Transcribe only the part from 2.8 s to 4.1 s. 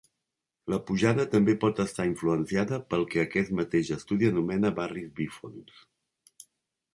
pel que aquest mateix